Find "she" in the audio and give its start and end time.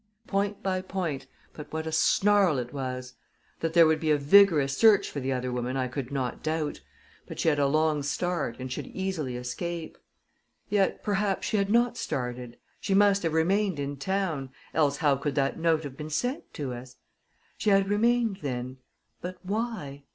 7.39-7.49, 11.45-11.57, 12.79-12.95, 17.59-17.69